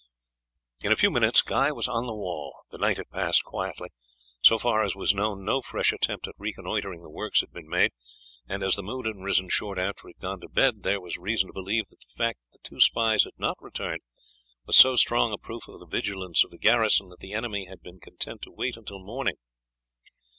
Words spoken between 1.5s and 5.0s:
was on the wall. The night had passed quietly; so far as